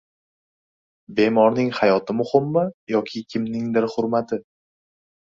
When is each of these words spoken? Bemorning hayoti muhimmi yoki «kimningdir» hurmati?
Bemorning 1.19 1.69
hayoti 1.79 2.15
muhimmi 2.21 2.63
yoki 2.95 3.23
«kimningdir» 3.35 3.89
hurmati? 3.97 4.41